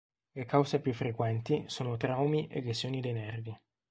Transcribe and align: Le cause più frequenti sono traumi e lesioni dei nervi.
Le 0.31 0.45
cause 0.47 0.79
più 0.79 0.95
frequenti 0.95 1.65
sono 1.67 1.95
traumi 1.95 2.47
e 2.47 2.61
lesioni 2.63 3.01
dei 3.01 3.13
nervi. 3.13 3.55